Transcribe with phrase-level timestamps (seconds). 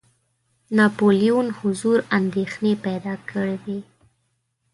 [0.77, 3.79] ناپولیون حضور اندېښنې پیدا کړي وې.